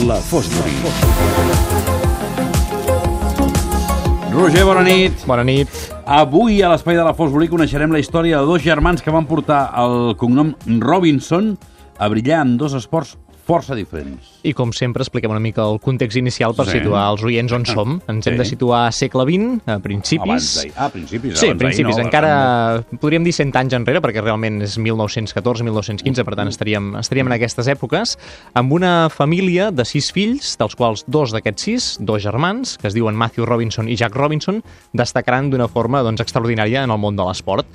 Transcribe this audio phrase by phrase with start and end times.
[0.00, 0.72] La Fosbury.
[4.32, 5.12] Roger, bona nit.
[5.28, 5.68] Bona nit.
[6.08, 9.66] Avui a l'Espai de la Fosbury coneixerem la història de dos germans que van portar
[9.84, 11.52] el cognom Robinson
[12.00, 14.38] a brillar en dos esports força diferents.
[14.46, 16.78] I com sempre expliquem una mica el context inicial per Sí.
[16.78, 18.00] situar els oients on som.
[18.08, 18.38] Ens hem Sí.
[18.38, 20.22] de situar a segle XX, a principis.
[20.22, 20.72] Abans d'ahir.
[20.76, 21.38] Ah, principis.
[21.38, 21.96] Sí, principis.
[21.96, 27.26] no, Encara podríem dir 100 anys enrere, perquè realment és 1914-1915, per tant estaríem, estaríem
[27.26, 28.16] en aquestes èpoques,
[28.54, 32.94] amb una família de sis fills, dels quals dos d'aquests sis, dos germans, que es
[32.94, 37.24] diuen Matthew Robinson i Jack Robinson, destacaran d'una forma doncs, extraordinària en el món de
[37.26, 37.66] l'esport.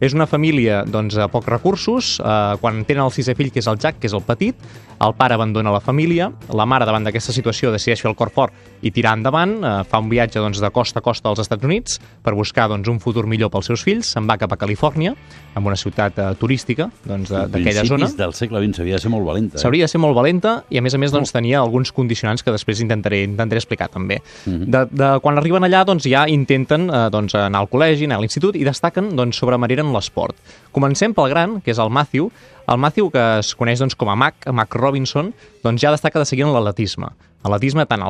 [0.00, 2.16] És una família doncs, de pocs recursos.
[2.20, 4.66] Eh, quan tenen el sisè fill, que és el Jack, que és el petit,
[5.02, 8.75] el pare abandona la família, la mare davant d'aquesta situació decideix fer el cor fort
[8.82, 12.00] i tirar endavant, eh, fa un viatge doncs, de costa a costa als Estats Units
[12.22, 15.14] per buscar doncs, un futur millor pels seus fills, se'n va cap a Califòrnia,
[15.56, 18.06] en una ciutat eh, turística doncs, d'aquella zona.
[18.06, 19.56] Principis del segle XX s'havia de ser molt valenta.
[19.56, 19.62] Eh?
[19.62, 22.54] S'hauria de ser molt valenta i, a més a més, doncs, tenia alguns condicionants que
[22.54, 24.20] després intentaré, intentaré explicar també.
[24.44, 28.24] de, de, quan arriben allà, doncs, ja intenten eh, doncs, anar al col·legi, anar a
[28.24, 30.36] l'institut i destaquen doncs, sobremanera en l'esport.
[30.76, 32.30] Comencem pel gran, que és el Matthew.
[32.66, 36.26] El Matthew, que es coneix doncs, com a Mac, Mac Robinson, doncs, ja destaca de
[36.26, 37.12] seguir en l'atletisme.
[37.46, 38.08] L'atletisme, tant a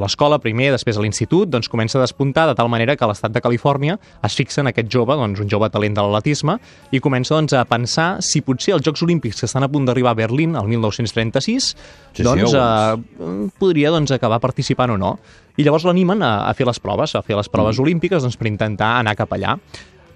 [0.00, 3.38] l'escola primer, després a l'institut, doncs comença a despuntar de tal manera que l'estat de
[3.44, 3.94] Califòrnia
[4.26, 6.56] es fixa en aquest jove, doncs, un jove talent de l'atletisme,
[6.90, 10.16] i comença doncs, a pensar si potser els Jocs Olímpics que estan a punt d'arribar
[10.16, 11.76] a Berlín el 1936 Sí,
[12.16, 15.14] sí, doncs, ho eh, podria doncs, acabar participant o no.
[15.60, 17.84] I llavors l'animen a, a fer les proves, a fer les proves Mm.
[17.86, 19.58] olímpiques doncs, per intentar anar cap allà.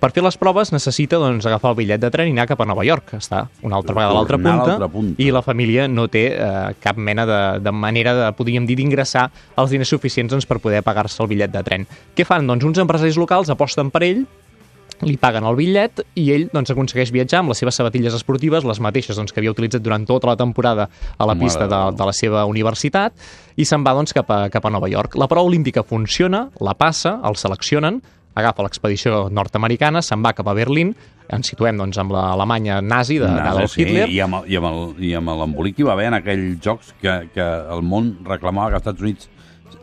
[0.06, 2.66] Per fer les proves necessita doncs, agafar el bitllet de tren i anar cap a
[2.70, 5.18] Nova York, que està una altra vegada a l'altra punta, punta.
[5.18, 9.24] i la família no té eh, cap mena de, de manera de, podríem dir, d'ingressar
[9.58, 11.88] els diners suficients doncs, per poder pagar-se el bitllet de tren.
[12.14, 12.46] Què fan?
[12.46, 14.22] Doncs uns empresaris locals aposten per ell,
[15.02, 18.78] li paguen el bitllet i ell doncs, aconsegueix viatjar amb les seves sabatilles esportives, les
[18.78, 22.06] mateixes doncs, que havia utilitzat durant tota la temporada a la Mare pista de de
[22.06, 23.26] la seva universitat
[23.58, 25.18] i se'n va doncs, cap, a, cap a Nova York.
[25.18, 28.04] La prova olímpica funciona, la passa, el seleccionen,
[28.36, 30.94] agafa l'expedició nord-americana, se'n va cap a Berlín,
[31.32, 35.04] ens situem doncs, amb l'Alemanya nazi de- d'Adolf sí, Hitler, I amb, i amb el-
[35.08, 37.42] i amb l'embolic que hi va haver en aquells jocs que, que
[37.74, 39.30] el món reclamava que els Estats Units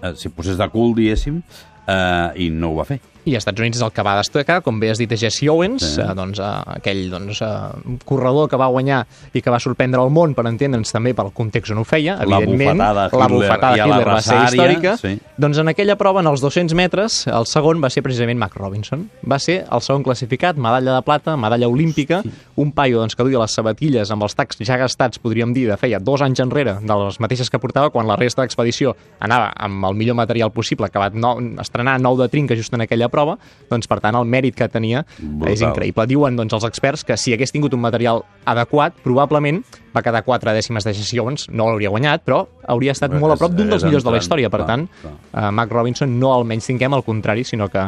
[0.04, 1.42] eh, s'hi posés de cul, diguéssim,
[1.88, 3.00] eh, i no ho va fer.
[3.26, 5.50] I als Estats Units és el que va destacar, com bé has dit, a Jesse
[5.50, 6.02] Owens, Sí.
[6.02, 6.44] eh, doncs, eh,
[6.78, 10.92] aquell doncs, eh, corredor que va guanyar i que va sorprendre el món, per entendre'ns
[10.92, 12.78] també pel context on ho feia, La evidentment.
[12.78, 14.98] bufetada la Hitler bufetada a Hitler va ser històrica.
[14.98, 15.20] sí.
[15.38, 19.10] Doncs en aquella prova, en els 200 metres, el segon va ser precisament Mac Robinson.
[19.30, 22.22] Va ser el segon classificat, medalla de plata, medalla olímpica,
[22.56, 25.78] un paio doncs, que duia les sabatilles amb els tacs ja gastats, podríem dir, de
[25.78, 29.86] feia dos anys enrere, de les mateixes que portava, quan la resta d'expedició anava amb
[29.86, 33.38] el millor material possible, acabat no, estrenar nou de trinca just en aquella prova,
[33.70, 35.54] doncs per tant el mèrit que tenia Brutal.
[35.54, 36.08] és increïble.
[36.10, 39.62] Diuen doncs, els experts que si hagués tingut un material adequat, probablement
[39.94, 43.36] va quedar quatre dècimes de Jesse Owens, no l'hauria guanyat, però hauria estat Bé, molt
[43.36, 44.50] a prop d'un dels millors de la història.
[44.50, 45.14] Per clar, tant, clar.
[45.14, 47.86] uh, Mac Robinson no almenys tinguem al contrari, sinó que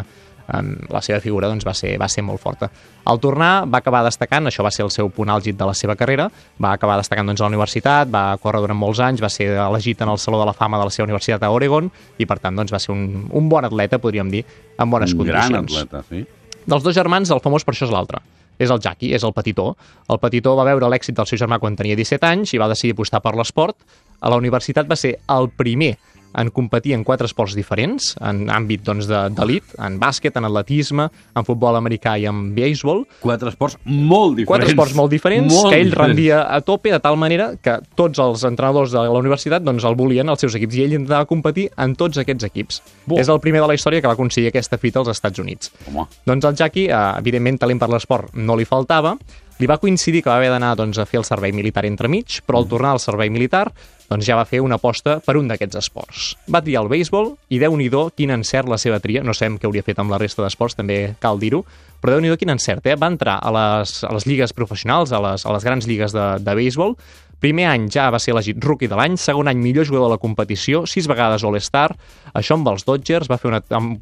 [0.47, 2.69] la seva figura doncs, va, ser, va ser molt forta.
[3.09, 5.95] Al tornar va acabar destacant, això va ser el seu punt àlgid de la seva
[5.97, 6.27] carrera,
[6.61, 10.01] va acabar destacant doncs, a la universitat, va córrer durant molts anys, va ser elegit
[10.05, 12.55] en el Saló de la Fama de la seva universitat a Oregon i per tant
[12.55, 14.45] doncs, va ser un, un bon atleta, podríem dir,
[14.77, 15.81] en bones un gran condicions.
[15.81, 16.25] atleta, sí.
[16.65, 18.21] Dels dos germans, el famós per això és l'altre.
[18.57, 19.73] És el Jackie, és el petitó.
[20.09, 22.95] El petitó va veure l'èxit del seu germà quan tenia 17 anys i va decidir
[22.95, 23.75] apostar per l'esport.
[24.21, 25.95] A la universitat va ser el primer
[26.37, 31.09] en competir en quatre esports diferents, en àmbit doncs, de- d'elit, en bàsquet, en atletisme,
[31.35, 33.05] en futbol americà i en béisbol.
[33.21, 34.47] Quatre esports molt diferents.
[34.47, 36.07] Quatre esports molt diferents Molt que ell diferents.
[36.07, 39.95] rendia a tope de tal manera que tots els entrenadors de la universitat doncs, el
[39.95, 42.81] volien als seus equips i ell intentava competir en tots aquests equips.
[43.05, 43.17] Bo.
[43.17, 45.71] És el primer de la història que va aconseguir aquesta fita als Estats Units.
[45.87, 49.15] Home, Doncs el Jackie, eh, evidentment, talent per l'esport no li faltava.
[49.55, 52.59] Li va coincidir que va haver d'anar doncs, a fer el servei militar entremig, però
[52.59, 53.69] al tornar al servei militar
[54.09, 56.25] doncs, ja va fer una aposta per un d'aquests esports.
[56.51, 59.23] Va triar el béisbol i déu-n'hi-do quin encert la seva tria.
[59.23, 61.63] No sabem què hauria fet amb la resta d'esports, també cal dir-ho,
[62.03, 62.85] però déu-n'hi-do quin encert.
[62.85, 62.97] Eh?
[62.99, 66.25] Va entrar a les, a les lligues professionals, a les, a les grans lligues de,
[66.43, 66.97] de béisbol,
[67.45, 70.21] Primer any ja va ser elegit rookie de l'any, segon any millor jugador de la
[70.21, 71.91] competició, sis vegades All-Star,
[72.33, 73.59] això amb els Dodgers, va fer una,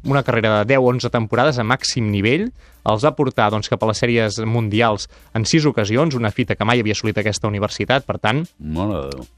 [0.08, 2.46] una carrera de 10-11 temporades a màxim nivell,
[2.88, 5.06] els va portar doncs, cap a les sèries mundials
[5.36, 8.42] en sis ocasions, una fita que mai havia assolit aquesta universitat, per tant,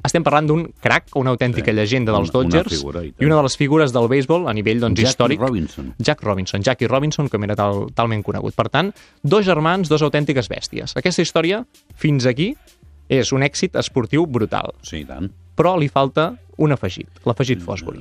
[0.07, 3.27] estem parlant d'un crack, una autèntica Sí, llegenda dels una- una Dodgers figura, i i
[3.27, 5.41] una de les figures del béisbol a nivell doncs, Jackie històric.
[5.43, 5.95] Robinson.
[5.99, 8.55] Jack Robinson, Jackie Robinson, com era tal, talment conegut.
[8.55, 8.93] Per tant,
[9.23, 10.95] dos germans, dos autèntiques bèsties.
[10.95, 11.65] Aquesta història,
[11.97, 12.53] fins aquí,
[13.09, 14.75] és un èxit esportiu brutal.
[14.83, 15.31] Sí, tant.
[15.57, 18.01] Però li falta un afegit, l'afegit Fosbury.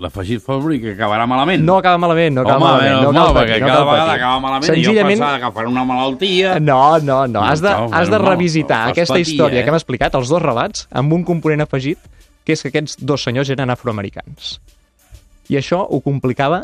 [0.00, 1.62] L'afegit Fabri que acabarà malament.
[1.64, 3.02] No acaba malament, no acaba Home, malament.
[3.04, 5.68] No mal, cal perquè no cada vegada acaba malament Senzillament, i jo pensava que farà
[5.68, 6.54] una malaltia.
[6.60, 7.42] No, no, no.
[7.44, 9.64] Has de, No, has de revisitar fas aquesta patir, història eh?
[9.64, 11.98] que hem explicat, els dos relats, amb un component afegit
[12.44, 14.56] que és que aquests dos senyors eren afroamericans.
[15.52, 16.62] I això ho complicava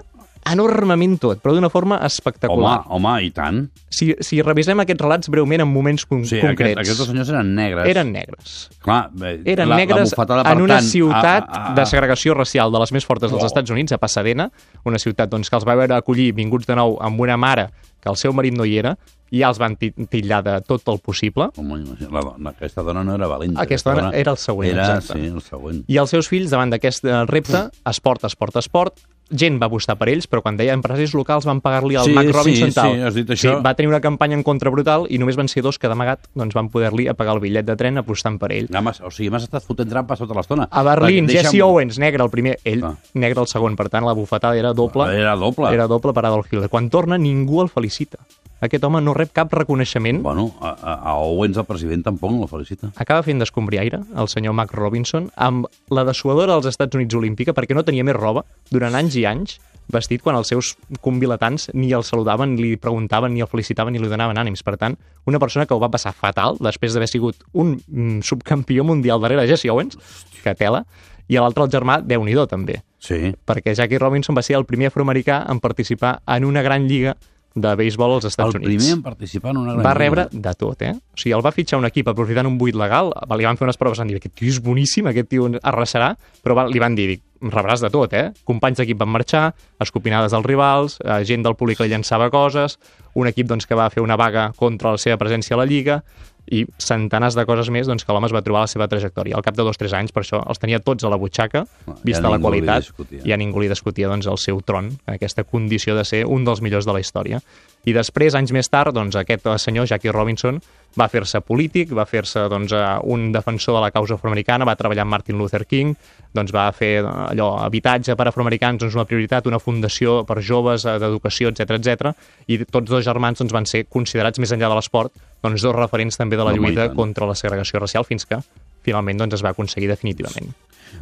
[0.52, 2.82] enormement tot, però d'una forma Home, espectacular.
[2.88, 3.64] home, i tant.
[3.90, 7.54] Si, si revisem aquests relats breument en moments con Sí, concrets, aquest, aquests senyors eren
[7.54, 7.86] negres.
[7.88, 8.56] eren negres.
[8.82, 11.86] Clar, bé, Eren la, negres la bufetada, en una tant, ciutat a, a, a, de
[11.86, 13.46] segregació racial de les més fortes dels Oh.
[13.46, 14.50] Estats Units, a Pasadena,
[14.84, 17.68] una ciutat doncs, que els va veure acollir vinguts de nou amb una mare
[18.00, 18.96] que el seu marit no hi era,
[19.34, 21.48] i ja els van ti- titllar de tot el possible.
[21.56, 23.60] Home, imagina, la dona, aquesta dona no era valenta.
[23.64, 25.18] Aquesta dona era el següent, Era, exacte.
[25.20, 25.80] sí, el següent.
[25.88, 29.00] I els seus fills, davant d'aquest eh, repte, esport, esport, esport,
[29.30, 32.26] gent va apostar per ells, però quan deia empresaris locals van pagar-li al Sí, Mac
[32.26, 33.02] sí, Robinson sí, tal.
[33.04, 33.56] has dit això.
[33.56, 36.28] Sí, va tenir una campanya en contra brutal i només van ser dos que d'amagat
[36.34, 38.68] doncs, van poder-li pagar el bitllet de tren apostant per ell.
[38.70, 40.68] M'has- o sigui, m'has estat fotent trampes tota l'estona.
[40.70, 42.94] A Berlín, Perquè Jesse deixa'm- Owens, negre el primer, ell Ah.
[43.14, 45.04] negre el segon, per tant la bufetada era doble.
[45.12, 45.72] Era doble.
[45.74, 46.68] Era doble per Adolf Hitler.
[46.68, 48.18] Quan torna, ningú el felicita.
[48.64, 50.22] Aquest home no rep cap reconeixement.
[50.24, 52.88] Bueno, a, a, Owens, el president, tampoc no el felicita.
[52.96, 57.76] Acaba fent d'escombriaire, el senyor Mac Robinson, amb la dessuadora dels Estats Units Olímpica, perquè
[57.76, 59.58] no tenia més roba, durant anys i anys,
[59.92, 60.72] vestit quan els seus
[61.04, 64.64] convilatants ni el saludaven, ni li preguntaven, ni el felicitaven, ni li donaven ànims.
[64.66, 64.96] Per tant,
[65.28, 69.46] una persona que ho va passar fatal, després d'haver sigut un mm, subcampió mundial darrere
[69.46, 70.00] Jesse Owens,
[70.42, 70.86] que tela,
[71.28, 72.80] i l'altre, el germà, déu nhi també.
[73.06, 73.34] Sí.
[73.46, 77.14] perquè Jackie Robinson va ser el primer afroamericà en participar en una gran lliga
[77.56, 78.84] de béisbol als Estats el Units.
[78.84, 80.92] primer en participar en una gran Va rebre de tot, eh?
[80.92, 83.80] O sigui, el va fitxar un equip aprofitant un buit legal, li van fer unes
[83.80, 86.12] proves, van dir, aquest tio és boníssim, aquest tio arrasarà,
[86.44, 88.28] però va, li van dir, rebràs de tot, eh?
[88.44, 89.46] Companys d'equip van marxar,
[89.80, 92.78] escopinades dels rivals, eh, gent del públic li llançava coses,
[93.16, 96.02] un equip doncs, que va fer una vaga contra la seva presència a la Lliga,
[96.46, 99.34] i centenars de coses més doncs, que l'home es va trobar a la seva trajectòria.
[99.38, 101.64] Al cap de dos o tres anys, per això, els tenia tots a la butxaca,
[101.66, 102.92] Clar, vista ja la qualitat,
[103.24, 106.62] i a ningú li discutia doncs, el seu tron, aquesta condició de ser un dels
[106.62, 107.42] millors de la història.
[107.86, 110.60] I després, anys més tard, doncs, aquest senyor, Jackie Robinson,
[110.96, 115.04] va fer-se polític, va fer-se doncs, eh, un defensor de la causa afroamericana, va treballar
[115.04, 115.94] amb Martin Luther King,
[116.34, 120.86] doncs va fer eh, allò, habitatge per afroamericans, doncs una prioritat, una fundació per joves,
[120.86, 122.12] eh, d'educació, etc etc.
[122.48, 125.12] i tots dos germans doncs, van ser considerats, més enllà de l'esport,
[125.42, 128.40] doncs, dos referents també de la i lluita contra la segregació racial, fins que
[128.86, 130.52] finalment doncs, es va aconseguir definitivament.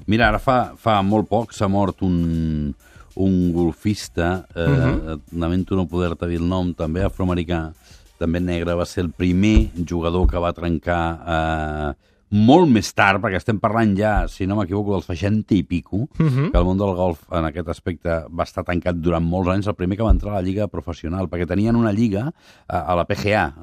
[0.07, 2.75] Mira, ara fa, fa molt poc s'ha mort un,
[3.17, 5.21] un golfista, eh, Mhm.
[5.39, 7.73] lamento no poder-te dir el nom, també afroamericà,
[8.19, 11.93] també negre, va ser el primer jugador que va trencar eh,
[12.35, 16.51] molt més tard, perquè estem parlant ja, si no m'equivoco, del 60 i pico, Mhm.
[16.51, 19.75] que el món del golf en aquest aspecte va estar tancat durant molts anys, el
[19.79, 22.33] primer que va entrar a la lliga professional, perquè tenien una lliga
[22.69, 23.55] a, a la PGA,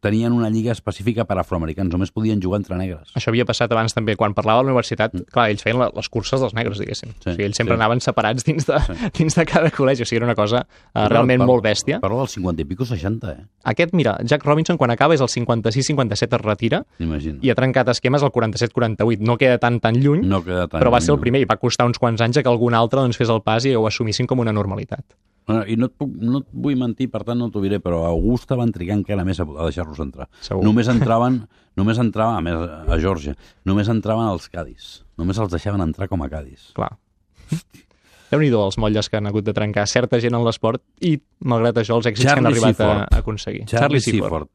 [0.00, 3.12] tenien una lliga específica per afroamericans, només podien jugar entre negres.
[3.16, 4.16] Això havia passat abans també.
[4.16, 7.10] Quan parlava a la universitat, clar, ells feien la, les curses dels negres, diguéssim.
[7.10, 7.18] Mm.
[7.22, 7.80] Sí, o sigui, ells sempre sí.
[7.80, 8.78] anaven separats dins de,
[9.18, 10.02] dins de cada col·legi.
[10.02, 12.00] O sigui, era una cosa uh, realment Parlo- molt bèstia.
[12.02, 13.44] Parlo del 50 i pico 60, eh?
[13.72, 17.38] Aquest, mira, Jack Robinson, quan acaba, és el 56-57 es retira Imagina.
[17.42, 19.20] i ha trencat esquemes al 47-48.
[19.22, 20.82] No queda tan tan lluny, No queda tant.
[20.82, 23.16] però va ser el primer i va costar uns quants anys que algun altre doncs,
[23.20, 25.04] fes el pas i ho assumissin com una normalitat.
[25.48, 28.04] Bueno, I no et, puc, no et vull mentir, per tant no t'ho diré, però
[28.06, 30.28] a Augusta van trigar encara més a, a deixar-los entrar.
[30.40, 30.64] Segur.
[30.66, 31.42] Només entraven,
[31.80, 33.34] només entraven, a més, a Georgia,
[33.68, 34.92] només entraven els Cadis.
[35.18, 36.70] Només els deixaven entrar com a Cadis.
[36.78, 36.92] Clar.
[38.32, 41.82] déu nhi els motlles que han hagut de trencar certa gent en l'esport i, malgrat
[41.82, 43.02] això, els èxits que han Charlie arribat a, Seaford.
[43.04, 43.64] a aconseguir.
[43.68, 44.48] Charlie Seaford.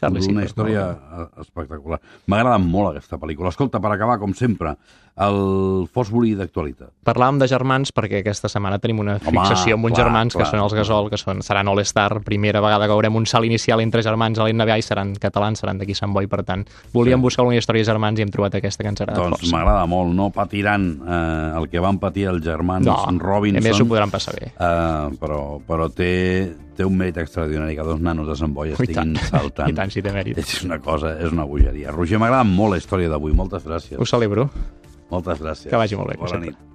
[0.00, 2.00] Charlie una Seaford, història molt eh, espectacular.
[2.26, 3.52] M'ha agradat molt aquesta pel·lícula.
[3.52, 4.74] Escolta, per acabar, com sempre,
[5.20, 6.92] el Fosbury d'actualitat.
[7.04, 10.40] Parlàvem de germans perquè aquesta setmana tenim una Home, fixació amb uns clar, germans que
[10.40, 10.50] clar.
[10.50, 14.02] són els Gasol, que són, seran All-Star, primera vegada que veurem un salt inicial entre
[14.06, 17.22] germans a l'NBA i seran catalans, seran d'aquí Sant Boi, per tant, volíem Sí.
[17.26, 19.52] buscar una història de germans i hem trobat aquesta que ens ha agradat Doncs força.
[19.56, 20.14] m'agrada molt.
[20.14, 23.60] No patiran eh, el que van patir els germans No, Robinson.
[23.60, 24.52] a més s'ho podran passar bé.
[24.56, 29.14] Uh, però, però té, té un mèrit extraordinari que dos nanos de Sant Boi estiguin
[29.18, 29.28] tant.
[29.28, 29.68] saltant.
[29.70, 30.40] I tant, si té mèrit.
[30.40, 31.92] És una cosa, és una bogeria.
[31.92, 33.36] Roger, m'agrada molt la història d'avui.
[33.36, 34.00] Moltes gràcies.
[34.00, 34.48] Ho celebro.
[35.12, 35.68] Moltes gràcies.
[35.70, 36.50] Que vagi molt bé, Bona sempre.
[36.54, 36.69] nit.